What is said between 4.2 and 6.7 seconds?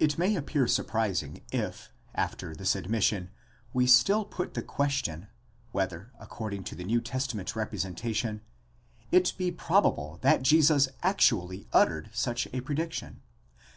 put the question, whether, according